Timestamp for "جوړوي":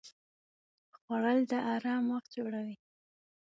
2.37-2.75